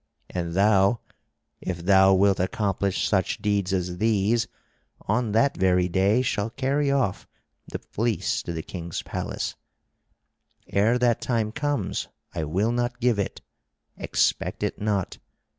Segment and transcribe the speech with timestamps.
[0.31, 0.99] And thou,
[1.59, 4.47] if thou wilt accomplish such deeds as these,
[5.01, 7.27] on that very day shalt carry off
[7.67, 9.55] the fleece to the king's palace;
[10.67, 13.41] ere that time comes I will not give it,
[13.95, 15.19] expect it not.